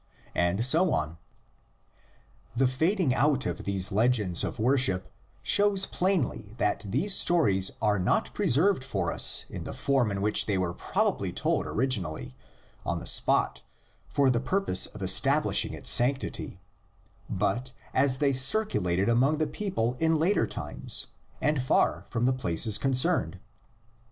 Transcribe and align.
And 0.33 0.65
so 0.65 0.91
on. 0.93 1.19
The 2.55 2.65
fading 2.65 3.13
out 3.13 3.45
of 3.45 3.65
these 3.65 3.91
legends 3.91 4.43
of 4.43 4.57
worship 4.57 5.11
shows 5.43 5.85
plainly 5.85 6.55
that 6.57 6.85
these 6.89 7.13
stories 7.13 7.69
are 7.83 7.99
not 7.99 8.33
preserved 8.33 8.83
for 8.83 9.13
us 9.13 9.45
in 9.47 9.63
the 9.63 9.75
form 9.75 10.09
in 10.09 10.23
which 10.23 10.47
they 10.47 10.57
were 10.57 10.73
probably 10.73 11.31
told 11.31 11.67
orig 11.67 11.91
inally 11.91 12.33
on 12.83 12.97
the 12.97 13.05
spot 13.05 13.61
for 14.09 14.31
the 14.31 14.39
purpose 14.39 14.87
of 14.87 15.03
establishing 15.03 15.75
its 15.75 15.91
sanctity, 15.91 16.59
but 17.29 17.71
as 17.93 18.17
they 18.17 18.33
circulated 18.33 19.07
among 19.07 19.37
the 19.37 19.45
people 19.45 19.95
in 19.99 20.17
later 20.17 20.47
times 20.47 21.05
and 21.39 21.61
far 21.61 22.05
from 22.09 22.25
the 22.25 22.33
places 22.33 22.79
concerned. 22.79 23.39